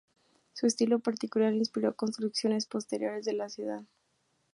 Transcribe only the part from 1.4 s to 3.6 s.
inspiró construcciones posteriores de la